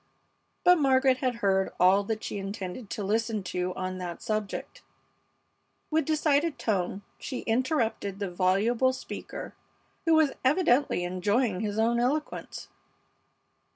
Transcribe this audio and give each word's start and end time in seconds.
But 0.63 0.79
Margaret 0.79 1.17
had 1.17 1.35
heard 1.45 1.69
all 1.79 2.03
that 2.05 2.23
she 2.23 2.39
intended 2.39 2.89
to 2.89 3.03
listen 3.03 3.43
to 3.43 3.71
on 3.75 3.99
that 3.99 4.19
subject. 4.19 4.81
With 5.91 6.05
decided 6.05 6.57
tone 6.57 7.03
she 7.19 7.41
interrupted 7.41 8.17
the 8.17 8.31
voluble 8.31 8.93
speaker, 8.93 9.53
who 10.05 10.15
was 10.15 10.31
evidently 10.43 11.03
enjoying 11.03 11.59
his 11.59 11.77
own 11.77 11.99
eloquence. 11.99 12.67